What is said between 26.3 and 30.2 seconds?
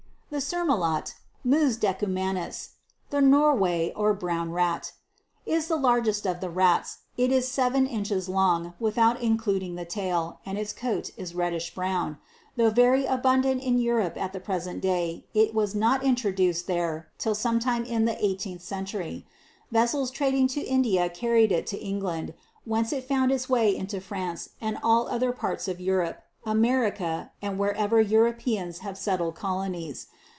America, and wherever Europeans have settled colonies.